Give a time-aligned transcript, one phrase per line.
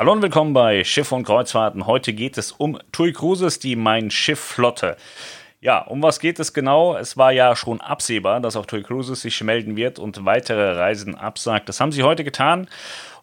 [0.00, 1.86] Hallo und willkommen bei Schiff und Kreuzfahrten.
[1.86, 4.96] Heute geht es um TUI Cruises, die Mein Schiff Flotte.
[5.60, 6.96] Ja, um was geht es genau?
[6.96, 11.16] Es war ja schon absehbar, dass auch TUI Cruises sich melden wird und weitere Reisen
[11.16, 11.68] absagt.
[11.68, 12.66] Das haben sie heute getan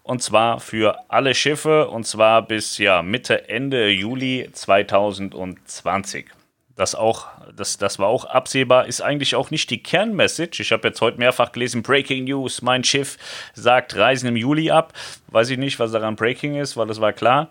[0.04, 6.28] und zwar für alle Schiffe und zwar bis ja Mitte Ende Juli 2020
[6.78, 10.62] das auch, das, das war auch absehbar, ist eigentlich auch nicht die Kernmessage.
[10.62, 13.18] Ich habe jetzt heute mehrfach gelesen, Breaking News, mein Schiff
[13.56, 14.94] sagt Reisen im Juli ab.
[15.28, 17.50] Weiß ich nicht, was daran Breaking ist, weil das war klar.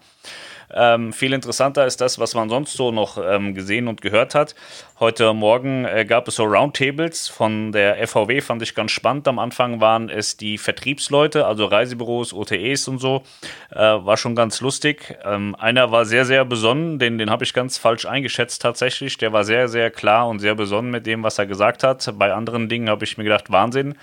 [0.74, 4.54] Ähm, viel interessanter ist das, was man sonst so noch ähm, gesehen und gehört hat.
[4.98, 9.28] Heute Morgen äh, gab es so Roundtables von der FVW, fand ich ganz spannend.
[9.28, 13.22] Am Anfang waren es die Vertriebsleute, also Reisebüros, OTEs und so.
[13.70, 15.16] Äh, war schon ganz lustig.
[15.24, 19.18] Ähm, einer war sehr, sehr besonnen, den, den habe ich ganz falsch eingeschätzt tatsächlich.
[19.18, 22.12] Der war sehr, sehr klar und sehr besonnen mit dem, was er gesagt hat.
[22.18, 23.96] Bei anderen Dingen habe ich mir gedacht, Wahnsinn.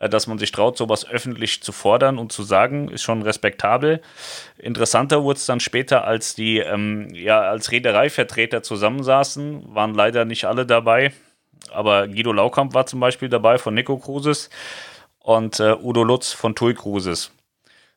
[0.00, 4.00] Äh, dass man sich traut, sowas öffentlich zu fordern und zu sagen, ist schon respektabel.
[4.58, 10.44] Interessanter wurde es dann später, als die ähm, ja, als Reedereivertreter zusammensaßen, waren leider nicht
[10.44, 11.12] alle dabei.
[11.72, 14.50] Aber Guido Laukamp war zum Beispiel dabei von Nico Cruises
[15.20, 17.32] und äh, Udo Lutz von TUI Cruises.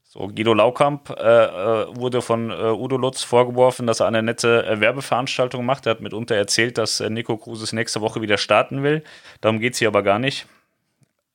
[0.03, 4.65] So, Guido Laukamp äh, äh, wurde von äh, Udo Lutz vorgeworfen, dass er eine nette
[4.65, 5.85] äh, Werbeveranstaltung macht.
[5.85, 9.03] Er hat mitunter erzählt, dass äh, Nico Cruises nächste Woche wieder starten will.
[9.41, 10.47] Darum geht es hier aber gar nicht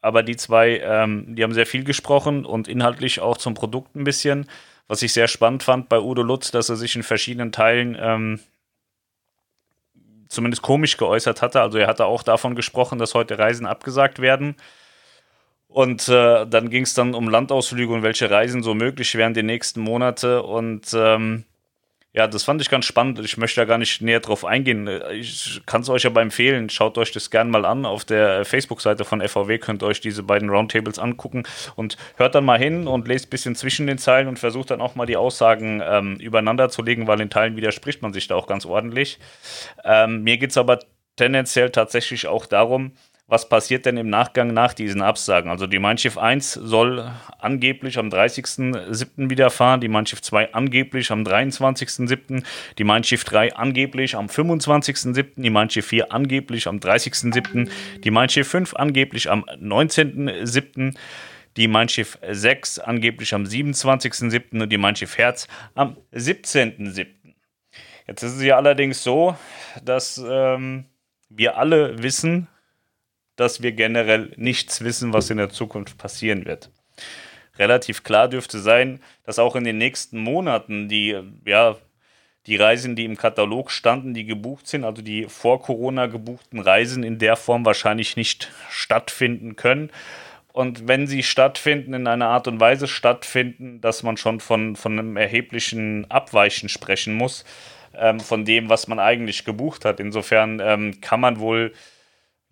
[0.05, 4.05] aber die zwei, ähm, die haben sehr viel gesprochen und inhaltlich auch zum Produkt ein
[4.05, 4.47] bisschen.
[4.87, 8.41] Was ich sehr spannend fand bei Udo Lutz, dass er sich in verschiedenen Teilen ähm,
[10.29, 11.63] zumindest komisch geäußert hatte.
[11.63, 14.57] Also er hatte auch davon gesprochen, dass heute Reisen abgesagt werden.
[15.69, 19.43] Und äh, dann ging es dann um Landausflüge und welche Reisen so möglich wären die
[19.43, 20.43] nächsten Monate.
[20.43, 21.45] Und ähm,
[22.17, 23.19] ja, das fand ich ganz spannend.
[23.19, 24.89] Ich möchte da gar nicht näher drauf eingehen.
[25.11, 26.71] Ich kann es euch aber empfehlen.
[26.71, 27.85] Schaut euch das gerne mal an.
[27.85, 31.43] Auf der Facebook-Seite von FVW könnt ihr euch diese beiden Roundtables angucken
[31.75, 34.81] und hört dann mal hin und lest ein bisschen zwischen den Zeilen und versucht dann
[34.81, 38.37] auch mal die Aussagen ähm, übereinander zu legen, weil in Teilen widerspricht man sich da
[38.37, 39.19] auch ganz ordentlich.
[39.85, 40.79] Ähm, mir geht es aber
[41.17, 42.93] tendenziell tatsächlich auch darum,
[43.27, 45.51] was passiert denn im Nachgang nach diesen Absagen?
[45.51, 49.31] Also die Mein Schiff 1 soll angeblich am 30.07.
[49.31, 52.45] wieder fahren, die Mein Schiff 2 angeblich am 23.07.,
[52.77, 57.71] die Mein Schiff 3 angeblich am 25.07., die Mein Schiff 4 angeblich am 30.07.,
[58.01, 60.95] die Mein Schiff 5 angeblich am 19.07.,
[61.57, 64.63] die Mein Schiff 6 angeblich am 27.07.
[64.63, 67.07] und die Mein Herz am 17.07.
[68.07, 69.35] Jetzt ist es ja allerdings so,
[69.83, 70.85] dass ähm,
[71.31, 72.49] wir alle wissen,
[73.37, 76.71] dass wir generell nichts wissen, was in der Zukunft passieren wird.
[77.59, 81.77] Relativ klar dürfte sein, dass auch in den nächsten Monaten die, ja,
[82.47, 87.03] die Reisen, die im Katalog standen, die gebucht sind, also die vor Corona gebuchten Reisen
[87.03, 89.91] in der Form wahrscheinlich nicht stattfinden können.
[90.53, 94.99] Und wenn sie stattfinden, in einer Art und Weise stattfinden, dass man schon von, von
[94.99, 97.45] einem erheblichen Abweichen sprechen muss,
[97.97, 99.99] ähm, von dem, was man eigentlich gebucht hat.
[99.99, 101.73] Insofern ähm, kann man wohl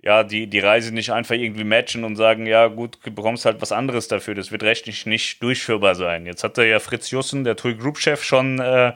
[0.02, 3.62] ja, die, die Reise nicht einfach irgendwie matchen und sagen, ja gut, du bekommst halt
[3.62, 4.34] was anderes dafür.
[4.34, 6.26] Das wird rechtlich nicht durchführbar sein.
[6.26, 8.94] Jetzt hat ja Fritz Jussen, der TUI Group-Chef, schon äh,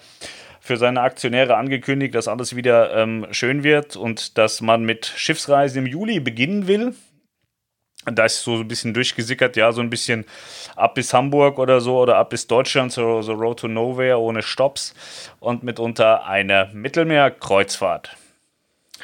[0.61, 5.87] für seine Aktionäre angekündigt, dass alles wieder ähm, schön wird und dass man mit Schiffsreisen
[5.87, 6.95] im Juli beginnen will.
[8.05, 10.25] Da ist so ein bisschen durchgesickert, ja, so ein bisschen
[10.75, 14.43] ab bis Hamburg oder so oder ab bis Deutschland, so, so Road to Nowhere ohne
[14.43, 14.95] Stops
[15.39, 18.17] und mitunter eine Mittelmeerkreuzfahrt.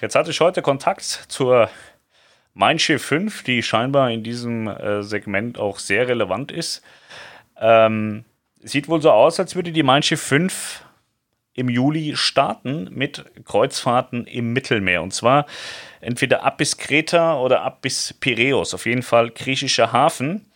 [0.01, 1.69] Jetzt hatte ich heute Kontakt zur
[2.55, 6.83] mein Schiff 5, die scheinbar in diesem äh, Segment auch sehr relevant ist.
[7.59, 8.25] Ähm,
[8.61, 10.85] sieht wohl so aus, als würde die Mein Schiff 5
[11.55, 15.03] im Juli starten mit Kreuzfahrten im Mittelmeer.
[15.03, 15.47] Und zwar
[16.01, 18.75] entweder ab bis Kreta oder ab bis Piräus.
[18.75, 20.47] Auf jeden Fall griechischer Hafen.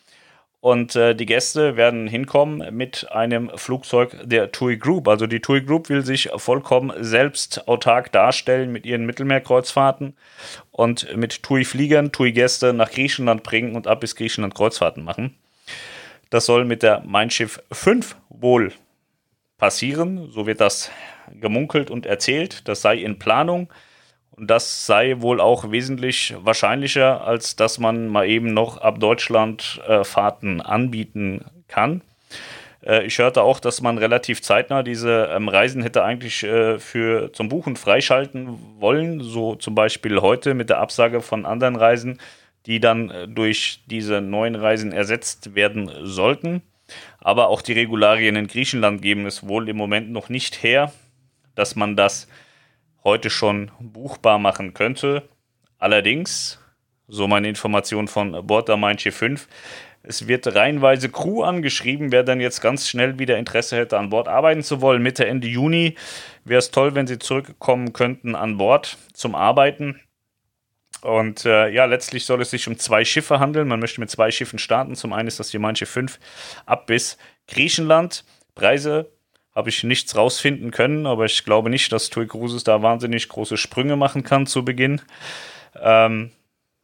[0.66, 5.06] Und äh, die Gäste werden hinkommen mit einem Flugzeug der TUI Group.
[5.06, 10.16] Also die TUI Group will sich vollkommen selbst autark darstellen mit ihren Mittelmeerkreuzfahrten
[10.72, 15.36] und mit TUI-Fliegern TUI-Gäste nach Griechenland bringen und ab bis Griechenland Kreuzfahrten machen.
[16.30, 18.72] Das soll mit der Mein Schiff 5 wohl
[19.58, 20.32] passieren.
[20.32, 20.90] So wird das
[21.32, 22.66] gemunkelt und erzählt.
[22.66, 23.68] Das sei in Planung.
[24.36, 29.80] Und das sei wohl auch wesentlich wahrscheinlicher, als dass man mal eben noch ab Deutschland
[29.88, 32.02] äh, Fahrten anbieten kann.
[32.84, 37.32] Äh, ich hörte auch, dass man relativ zeitnah diese ähm, Reisen hätte eigentlich äh, für
[37.32, 42.18] zum Buchen freischalten wollen, so zum Beispiel heute mit der Absage von anderen Reisen,
[42.66, 46.60] die dann äh, durch diese neuen Reisen ersetzt werden sollten.
[47.20, 50.92] Aber auch die Regularien in Griechenland geben es wohl im Moment noch nicht her,
[51.54, 52.28] dass man das
[53.06, 55.28] heute schon buchbar machen könnte.
[55.78, 56.58] Allerdings,
[57.06, 59.46] so meine Information von Bord der Mein 5,
[60.02, 64.28] Es wird reihenweise Crew angeschrieben, wer dann jetzt ganz schnell wieder Interesse hätte, an Bord
[64.28, 65.02] arbeiten zu wollen.
[65.02, 65.94] Mitte, Ende Juni
[66.44, 70.00] wäre es toll, wenn sie zurückkommen könnten an Bord zum Arbeiten.
[71.02, 73.68] Und äh, ja, letztlich soll es sich um zwei Schiffe handeln.
[73.68, 74.96] Man möchte mit zwei Schiffen starten.
[74.96, 76.18] Zum einen ist das die Manche 5
[76.66, 78.24] ab bis Griechenland.
[78.56, 79.12] Preise
[79.56, 83.56] habe ich nichts rausfinden können, aber ich glaube nicht, dass TUI Cruises da wahnsinnig große
[83.56, 85.00] Sprünge machen kann zu Beginn.
[85.80, 86.30] Ähm,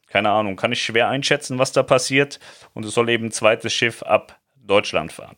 [0.07, 2.41] keine Ahnung, kann ich schwer einschätzen, was da passiert.
[2.73, 5.37] Und es soll eben ein zweites Schiff ab Deutschland fahren.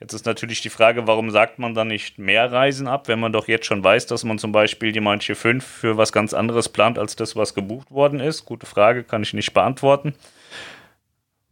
[0.00, 3.32] Jetzt ist natürlich die Frage, warum sagt man dann nicht mehr Reisen ab, wenn man
[3.32, 6.68] doch jetzt schon weiß, dass man zum Beispiel die manche 5 für was ganz anderes
[6.68, 8.46] plant, als das, was gebucht worden ist?
[8.46, 10.14] Gute Frage, kann ich nicht beantworten,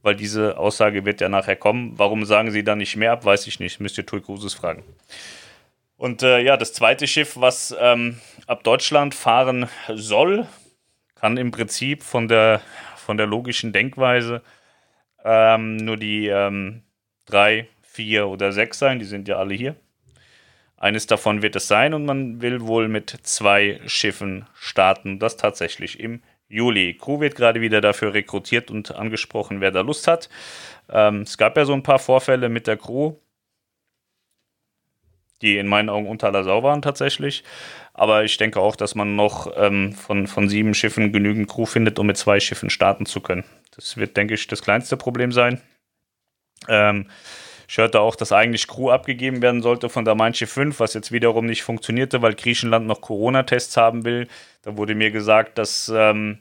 [0.06, 1.98] weil diese Aussage wird ja nachher kommen.
[1.98, 3.80] Warum sagen sie dann nicht mehr ab, weiß ich nicht.
[3.80, 4.84] Müsst ihr Tui Cruises fragen.
[5.96, 10.46] Und äh, ja, das zweite Schiff, was ähm, ab Deutschland fahren soll,
[11.16, 12.60] kann im Prinzip von der,
[12.96, 14.42] von der logischen Denkweise
[15.24, 16.84] ähm, nur die ähm,
[17.24, 19.00] drei, vier oder sechs sein.
[19.00, 19.74] Die sind ja alle hier.
[20.76, 25.18] Eines davon wird es sein und man will wohl mit zwei Schiffen starten.
[25.18, 26.94] Das tatsächlich im Juli.
[26.94, 30.28] Crew wird gerade wieder dafür rekrutiert und angesprochen, wer da Lust hat.
[30.88, 33.14] Ähm, es gab ja so ein paar Vorfälle mit der Crew
[35.42, 37.44] die in meinen Augen unter aller Sau waren tatsächlich.
[37.92, 41.98] Aber ich denke auch, dass man noch ähm, von, von sieben Schiffen genügend Crew findet,
[41.98, 43.44] um mit zwei Schiffen starten zu können.
[43.74, 45.60] Das wird, denke ich, das kleinste Problem sein.
[46.68, 47.08] Ähm,
[47.68, 51.12] ich hörte auch, dass eigentlich Crew abgegeben werden sollte von der Schiff 5, was jetzt
[51.12, 54.28] wiederum nicht funktionierte, weil Griechenland noch Corona-Tests haben will.
[54.62, 56.38] Da wurde mir gesagt, dass, ähm,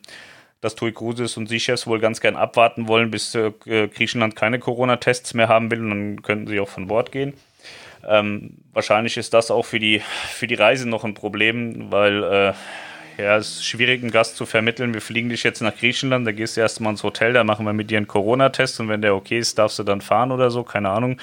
[0.62, 3.52] dass TUI Cruises und Seachefs wohl ganz gern abwarten wollen, bis äh,
[3.88, 7.34] Griechenland keine Corona-Tests mehr haben will und dann könnten sie auch von Bord gehen.
[8.08, 12.54] Ähm, wahrscheinlich ist das auch für die, für die Reise noch ein Problem, weil äh,
[13.18, 14.94] ja, es ist schwierig, einen Gast zu vermitteln.
[14.94, 17.74] Wir fliegen dich jetzt nach Griechenland, da gehst du erstmal ins Hotel, da machen wir
[17.74, 20.64] mit dir einen Corona-Test und wenn der okay ist, darfst du dann fahren oder so,
[20.64, 21.20] keine Ahnung.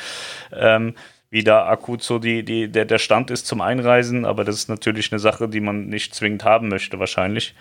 [0.52, 0.94] Ähm,
[1.32, 4.68] wie da akut so die, die, der, der Stand ist zum Einreisen, aber das ist
[4.68, 7.54] natürlich eine Sache, die man nicht zwingend haben möchte, wahrscheinlich.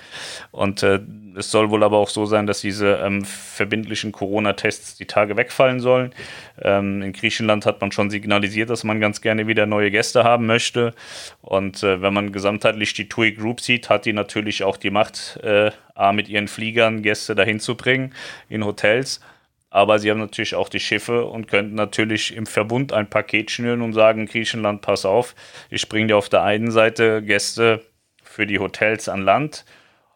[0.52, 1.00] Und äh,
[1.38, 5.80] es soll wohl aber auch so sein, dass diese ähm, verbindlichen Corona-Tests die Tage wegfallen
[5.80, 6.14] sollen.
[6.62, 10.48] Ähm, in Griechenland hat man schon signalisiert, dass man ganz gerne wieder neue Gäste haben
[10.48, 10.94] möchte.
[11.42, 15.40] Und äh, wenn man gesamtheitlich die TUI Group sieht, hat die natürlich auch die Macht,
[15.44, 18.14] äh, A, mit ihren Fliegern Gäste dahin zu bringen
[18.50, 19.22] in Hotels
[19.72, 23.82] aber sie haben natürlich auch die Schiffe und könnten natürlich im Verbund ein Paket schnüren
[23.82, 25.34] und sagen, Griechenland, pass auf,
[25.70, 27.82] ich bringe dir auf der einen Seite Gäste
[28.22, 29.66] für die Hotels an Land,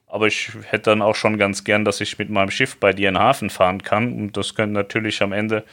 [0.07, 3.07] aber ich hätte dann auch schon ganz gern, dass ich mit meinem Schiff bei dir
[3.07, 4.13] in den Hafen fahren kann.
[4.13, 5.63] Und das könnte natürlich am Ende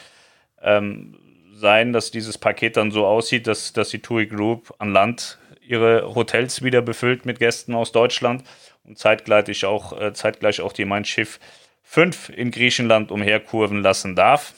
[0.62, 1.19] ähm,
[1.55, 6.14] sein, dass dieses Paket dann so aussieht, dass, dass die TUI Group an Land ihre
[6.14, 8.43] Hotels wieder befüllt mit Gästen aus Deutschland
[8.84, 11.38] und zeitgleich auch, äh, zeitgleich auch die Mein Schiff
[11.82, 14.55] fünf in Griechenland umherkurven lassen darf.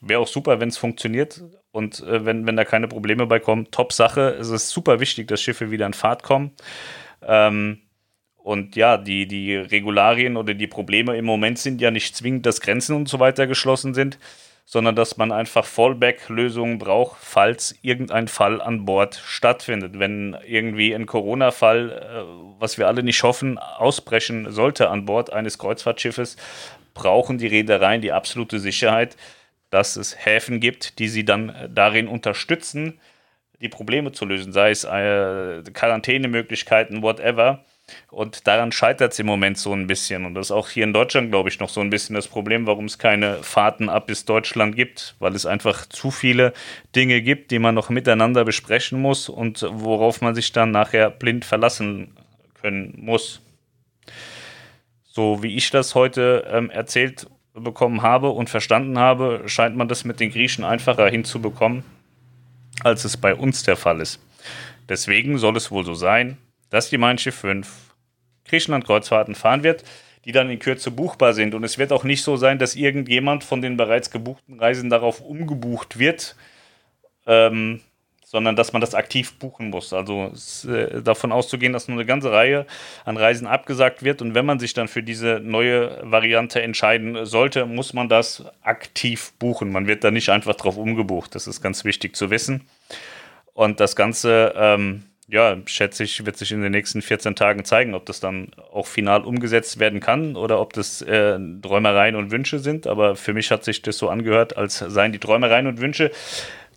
[0.00, 1.42] Wäre auch super, wenn es funktioniert
[1.72, 3.70] und äh, wenn, wenn da keine Probleme bei kommen.
[3.70, 4.36] Top Sache.
[4.38, 6.52] Es ist super wichtig, dass Schiffe wieder in Fahrt kommen.
[7.22, 7.82] Ähm,
[8.36, 12.60] und ja, die, die Regularien oder die Probleme im Moment sind ja nicht zwingend, dass
[12.60, 14.18] Grenzen und so weiter geschlossen sind,
[14.70, 19.98] sondern dass man einfach Fallback-Lösungen braucht, falls irgendein Fall an Bord stattfindet.
[19.98, 25.56] Wenn irgendwie ein Corona-Fall, äh, was wir alle nicht hoffen, ausbrechen sollte an Bord eines
[25.56, 26.36] Kreuzfahrtschiffes,
[26.92, 29.16] brauchen die Reedereien die absolute Sicherheit,
[29.70, 33.00] dass es Häfen gibt, die sie dann darin unterstützen,
[33.62, 37.64] die Probleme zu lösen, sei es äh, Quarantänemöglichkeiten, whatever.
[38.10, 40.24] Und daran scheitert es im Moment so ein bisschen.
[40.24, 42.66] Und das ist auch hier in Deutschland, glaube ich, noch so ein bisschen das Problem,
[42.66, 46.52] warum es keine Fahrten ab bis Deutschland gibt, weil es einfach zu viele
[46.94, 51.44] Dinge gibt, die man noch miteinander besprechen muss und worauf man sich dann nachher blind
[51.44, 52.16] verlassen
[52.60, 53.40] können muss.
[55.04, 60.04] So wie ich das heute ähm, erzählt bekommen habe und verstanden habe, scheint man das
[60.04, 61.82] mit den Griechen einfacher hinzubekommen,
[62.84, 64.20] als es bei uns der Fall ist.
[64.88, 66.38] Deswegen soll es wohl so sein,
[66.70, 67.68] dass die Mein Schiff 5
[68.46, 69.84] Griechenland-Kreuzfahrten fahren wird,
[70.24, 71.54] die dann in Kürze buchbar sind.
[71.54, 75.20] Und es wird auch nicht so sein, dass irgendjemand von den bereits gebuchten Reisen darauf
[75.20, 76.36] umgebucht wird,
[77.26, 77.80] ähm,
[78.24, 79.94] sondern dass man das aktiv buchen muss.
[79.94, 80.32] Also
[80.68, 82.66] äh, davon auszugehen, dass nur eine ganze Reihe
[83.06, 84.20] an Reisen abgesagt wird.
[84.20, 89.32] Und wenn man sich dann für diese neue Variante entscheiden sollte, muss man das aktiv
[89.38, 89.72] buchen.
[89.72, 91.34] Man wird da nicht einfach drauf umgebucht.
[91.34, 92.68] Das ist ganz wichtig zu wissen.
[93.54, 97.94] Und das Ganze ähm, ja, schätze ich, wird sich in den nächsten 14 Tagen zeigen,
[97.94, 102.58] ob das dann auch final umgesetzt werden kann oder ob das äh, Träumereien und Wünsche
[102.58, 102.86] sind.
[102.86, 106.10] Aber für mich hat sich das so angehört, als seien die Träumereien und Wünsche,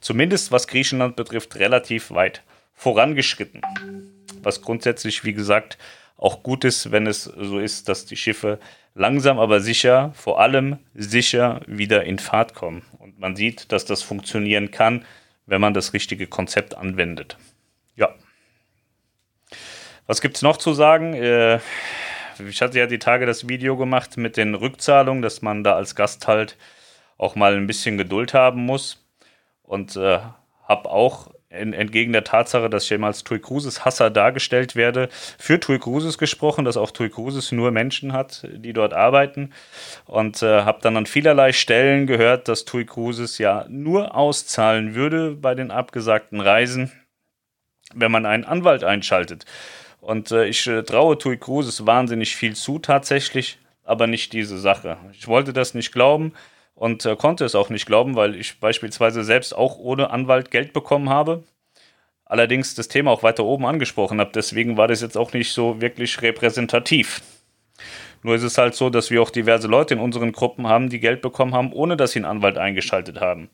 [0.02, 2.44] zumindest was Griechenland betrifft, relativ weit
[2.74, 3.62] vorangeschritten.
[4.44, 5.78] Was grundsätzlich, wie gesagt,
[6.18, 8.60] auch gut ist, wenn es so ist, dass die Schiffe
[8.96, 12.84] langsam aber sicher, vor allem sicher wieder in Fahrt kommen.
[13.00, 15.06] Und man sieht, dass das funktionieren kann,
[15.46, 17.38] wenn man das richtige Konzept anwendet.
[17.96, 18.14] Ja.
[20.12, 21.14] Was gibt es noch zu sagen?
[21.14, 21.62] Äh,
[22.46, 25.96] ich hatte ja die Tage das Video gemacht mit den Rückzahlungen, dass man da als
[25.96, 26.58] Gast halt
[27.18, 29.02] auch mal ein bisschen Geduld haben muss.
[29.64, 30.20] Und äh,
[30.68, 35.62] habe auch entgegen der Tatsache, dass ich eben als Tui Cruises Hasser dargestellt werde, für
[35.62, 39.54] Tui Cruises gesprochen, dass auch Tui Cruises nur Menschen hat, die dort arbeiten.
[40.08, 45.38] Und äh, habe dann an vielerlei Stellen gehört, dass Tui Cruises ja nur auszahlen würde
[45.38, 46.92] bei den abgesagten Reisen,
[47.94, 49.46] wenn man einen Anwalt einschaltet.
[50.02, 54.98] Und äh, ich äh, traue Tui Cruises wahnsinnig viel zu tatsächlich, aber nicht diese Sache.
[55.14, 56.34] Ich wollte das nicht glauben
[56.74, 60.74] und äh, konnte es auch nicht glauben, weil ich beispielsweise selbst auch ohne Anwalt Geld
[60.74, 61.44] bekommen habe.
[62.26, 64.32] Allerdings das Thema auch weiter oben angesprochen habe.
[64.34, 67.22] Deswegen war das jetzt auch nicht so wirklich repräsentativ.
[68.24, 71.00] Nur ist es halt so, dass wir auch diverse Leute in unseren Gruppen haben, die
[71.00, 73.50] Geld bekommen haben, ohne dass sie einen Anwalt eingeschaltet haben.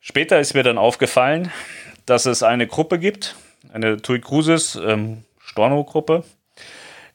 [0.00, 1.50] Später ist mir dann aufgefallen,
[2.06, 3.34] dass es eine Gruppe gibt,
[3.72, 5.24] eine Tui Cruises ähm,
[5.56, 6.22] Storno-Gruppe,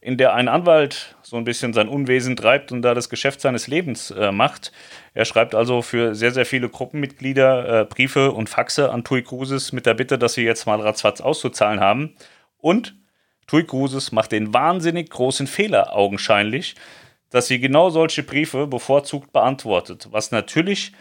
[0.01, 3.67] in der ein Anwalt so ein bisschen sein Unwesen treibt und da das Geschäft seines
[3.67, 4.71] Lebens äh, macht.
[5.13, 9.71] Er schreibt also für sehr, sehr viele Gruppenmitglieder äh, Briefe und Faxe an Tui Cruises
[9.71, 12.15] mit der Bitte, dass sie jetzt mal ratzfatz auszuzahlen haben.
[12.57, 12.95] Und
[13.45, 16.75] Tui Cruises macht den wahnsinnig großen Fehler augenscheinlich,
[17.29, 20.93] dass sie genau solche Briefe bevorzugt beantwortet, was natürlich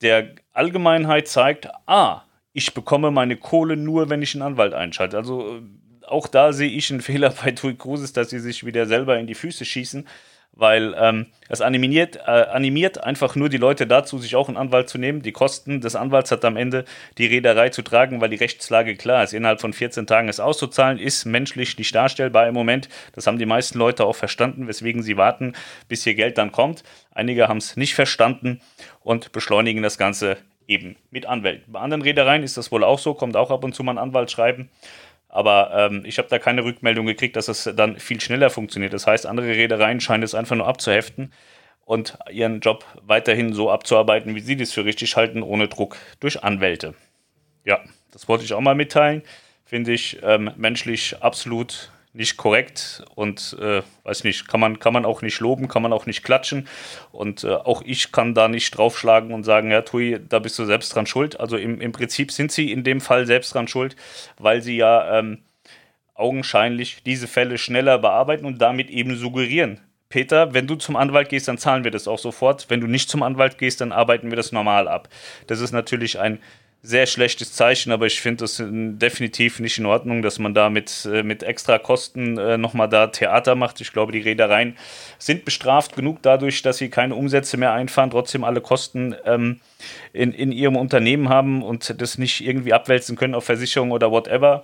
[0.00, 5.16] der Allgemeinheit zeigt, ah, ich bekomme meine Kohle nur, wenn ich einen Anwalt einschalte.
[5.16, 5.62] Also äh,
[6.08, 9.26] auch da sehe ich einen Fehler bei Tui Cruises, dass sie sich wieder selber in
[9.26, 10.06] die Füße schießen,
[10.52, 14.88] weil ähm, es animiert, äh, animiert einfach nur die Leute dazu, sich auch einen Anwalt
[14.88, 15.22] zu nehmen.
[15.22, 16.84] Die Kosten des Anwalts hat am Ende
[17.16, 19.34] die Reederei zu tragen, weil die Rechtslage klar ist.
[19.34, 22.88] Innerhalb von 14 Tagen es auszuzahlen, ist menschlich nicht darstellbar im Moment.
[23.12, 25.52] Das haben die meisten Leute auch verstanden, weswegen sie warten,
[25.86, 26.82] bis ihr Geld dann kommt.
[27.12, 28.60] Einige haben es nicht verstanden
[29.00, 30.38] und beschleunigen das Ganze
[30.68, 31.72] eben mit Anwälten.
[31.72, 33.98] Bei anderen Reedereien ist das wohl auch so, kommt auch ab und zu mal ein
[33.98, 34.68] Anwalt schreiben.
[35.28, 38.92] Aber ähm, ich habe da keine Rückmeldung gekriegt, dass es dann viel schneller funktioniert.
[38.92, 41.32] Das heißt, andere Reedereien scheinen es einfach nur abzuheften
[41.84, 46.42] und ihren Job weiterhin so abzuarbeiten, wie sie das für richtig halten, ohne Druck durch
[46.42, 46.94] Anwälte.
[47.64, 47.80] Ja,
[48.12, 49.22] das wollte ich auch mal mitteilen.
[49.64, 55.04] Finde ich ähm, menschlich absolut nicht korrekt und äh, weiß nicht, kann man, kann man
[55.04, 56.66] auch nicht loben, kann man auch nicht klatschen.
[57.12, 60.64] Und äh, auch ich kann da nicht draufschlagen und sagen, ja, Tui, da bist du
[60.64, 61.38] selbst dran schuld.
[61.38, 63.94] Also im, im Prinzip sind sie in dem Fall selbst dran schuld,
[64.36, 65.44] weil sie ja ähm,
[66.14, 69.80] augenscheinlich diese Fälle schneller bearbeiten und damit eben suggerieren.
[70.08, 72.68] Peter, wenn du zum Anwalt gehst, dann zahlen wir das auch sofort.
[72.68, 75.08] Wenn du nicht zum Anwalt gehst, dann arbeiten wir das normal ab.
[75.46, 76.40] Das ist natürlich ein
[76.80, 81.08] sehr schlechtes Zeichen, aber ich finde das definitiv nicht in Ordnung, dass man da mit,
[81.12, 83.80] äh, mit extra Kosten äh, nochmal da Theater macht.
[83.80, 84.76] Ich glaube, die Reedereien
[85.18, 89.60] sind bestraft genug dadurch, dass sie keine Umsätze mehr einfahren, trotzdem alle Kosten ähm,
[90.12, 94.62] in, in ihrem Unternehmen haben und das nicht irgendwie abwälzen können auf Versicherung oder whatever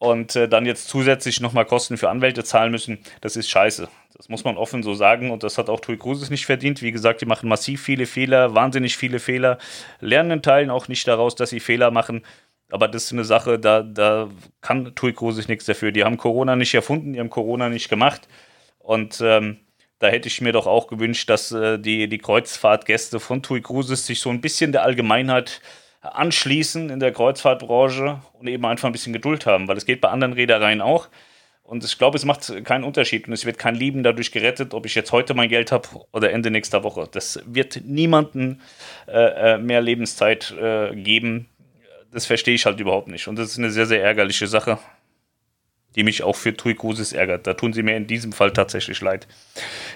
[0.00, 3.86] und äh, dann jetzt zusätzlich nochmal Kosten für Anwälte zahlen müssen, das ist scheiße.
[4.16, 6.80] Das muss man offen so sagen und das hat auch Tui Cruises nicht verdient.
[6.80, 9.58] Wie gesagt, die machen massiv viele Fehler, wahnsinnig viele Fehler,
[10.00, 12.22] lernen in Teilen auch nicht daraus, dass sie Fehler machen.
[12.70, 14.30] Aber das ist eine Sache, da, da
[14.62, 15.92] kann Tui Cruises nichts dafür.
[15.92, 18.26] Die haben Corona nicht erfunden, die haben Corona nicht gemacht.
[18.78, 19.58] Und ähm,
[19.98, 24.06] da hätte ich mir doch auch gewünscht, dass äh, die, die Kreuzfahrtgäste von Tui Cruises
[24.06, 25.60] sich so ein bisschen der Allgemeinheit
[26.00, 30.08] anschließen in der Kreuzfahrtbranche und eben einfach ein bisschen Geduld haben, weil es geht bei
[30.08, 31.08] anderen Reedereien auch.
[31.62, 34.86] Und ich glaube, es macht keinen Unterschied und es wird kein Leben dadurch gerettet, ob
[34.86, 37.08] ich jetzt heute mein Geld habe oder Ende nächster Woche.
[37.12, 38.60] Das wird niemanden
[39.06, 41.48] äh, äh, mehr Lebenszeit äh, geben.
[42.10, 43.28] Das verstehe ich halt überhaupt nicht.
[43.28, 44.78] Und das ist eine sehr, sehr ärgerliche Sache,
[45.94, 47.46] die mich auch für Tui Cruises ärgert.
[47.46, 49.28] Da tun sie mir in diesem Fall tatsächlich leid.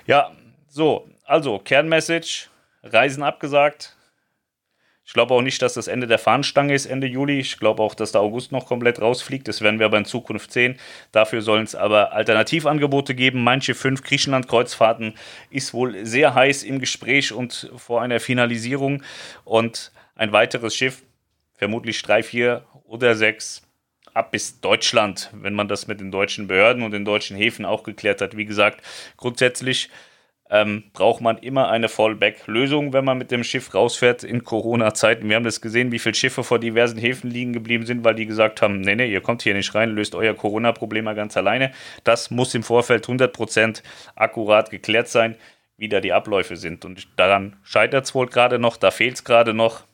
[0.07, 0.31] Ja,
[0.69, 2.51] so, also Kernmessage:
[2.85, 3.94] Reisen abgesagt,
[5.07, 7.39] ich glaube auch nicht, dass das Ende der Fahnenstange ist, Ende Juli.
[7.39, 9.47] Ich glaube auch, dass der August noch komplett rausfliegt.
[9.47, 10.79] Das werden wir aber in Zukunft sehen.
[11.13, 13.45] Dafür sollen es aber Alternativangebote geben.
[13.45, 15.15] Manche fünf Griechenland-Kreuzfahrten
[15.51, 19.03] ist wohl sehr heiß im Gespräch und vor einer Finalisierung.
[19.45, 21.03] Und ein weiteres Schiff,
[21.53, 23.63] vermutlich drei, vier oder sechs,
[24.15, 27.83] ab bis Deutschland, wenn man das mit den deutschen Behörden und den deutschen Häfen auch
[27.83, 28.37] geklärt hat.
[28.37, 28.83] Wie gesagt,
[29.17, 29.91] grundsätzlich
[30.51, 35.29] ähm, braucht man immer eine Fallback-Lösung, wenn man mit dem Schiff rausfährt in Corona-Zeiten.
[35.29, 38.27] Wir haben das gesehen, wie viele Schiffe vor diversen Häfen liegen geblieben sind, weil die
[38.27, 41.73] gesagt haben, nee, nee, ihr kommt hier nicht rein, löst euer Corona-Problem mal ganz alleine.
[42.05, 43.83] Das muss im Vorfeld 100%
[44.17, 45.37] akkurat geklärt sein,
[45.79, 46.85] wie da die Abläufe sind.
[46.85, 49.85] Und daran scheitert es wohl gerade noch, da fehlt es gerade noch.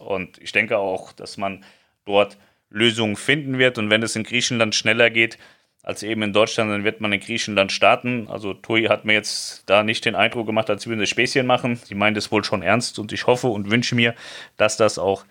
[0.00, 1.64] Und ich denke auch, dass man
[2.04, 2.36] dort
[2.68, 3.78] Lösungen finden wird.
[3.78, 5.38] Und wenn es in Griechenland schneller geht,
[5.82, 8.28] als eben in Deutschland, dann wird man in Griechenland starten.
[8.28, 11.76] Also Tui hat mir jetzt da nicht den Eindruck gemacht, als würden sie Späßchen machen.
[11.76, 14.14] Sie meint es wohl schon ernst und ich hoffe und wünsche mir,
[14.56, 15.24] dass das auch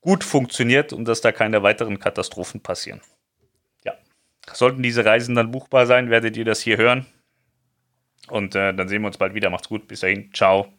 [0.00, 3.00] gut funktioniert und dass da keine weiteren Katastrophen passieren.
[3.84, 3.94] Ja,
[4.52, 7.06] sollten diese Reisen dann buchbar sein, werdet ihr das hier hören.
[8.28, 9.50] Und äh, dann sehen wir uns bald wieder.
[9.50, 9.88] Macht's gut.
[9.88, 10.32] Bis dahin.
[10.32, 10.72] Ciao.